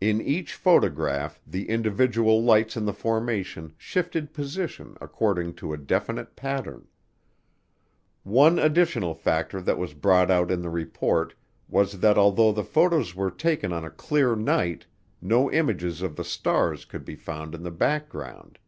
In 0.00 0.22
each 0.22 0.54
photograph 0.54 1.38
the 1.46 1.68
individual 1.68 2.42
lights 2.42 2.78
in 2.78 2.86
the 2.86 2.94
formation 2.94 3.74
shifted 3.76 4.32
position 4.32 4.96
according 5.02 5.52
to 5.56 5.74
a 5.74 5.76
definite 5.76 6.34
pattern. 6.34 6.88
One 8.22 8.58
additional 8.58 9.12
factor 9.14 9.60
that 9.60 9.76
was 9.76 9.92
brought 9.92 10.30
out 10.30 10.50
in 10.50 10.62
the 10.62 10.70
report 10.70 11.34
was 11.68 12.00
that 12.00 12.16
although 12.16 12.52
the 12.52 12.64
photos 12.64 13.14
were 13.14 13.30
taken 13.30 13.70
on 13.70 13.84
a 13.84 13.90
clear 13.90 14.34
night 14.34 14.86
no 15.20 15.52
images 15.52 16.00
of 16.00 16.16
the 16.16 16.24
stars 16.24 16.86
could 16.86 17.04
be 17.04 17.14
found 17.14 17.54
in 17.54 17.62
the 17.62 17.70
background. 17.70 18.58